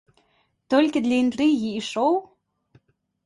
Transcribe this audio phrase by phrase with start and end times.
[0.73, 2.13] Толькі для інтрыгі і шоў?